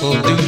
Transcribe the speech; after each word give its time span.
will 0.00 0.22
do 0.22 0.47